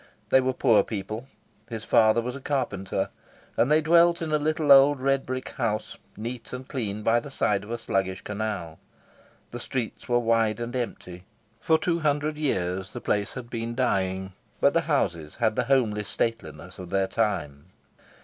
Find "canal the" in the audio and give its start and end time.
8.21-9.59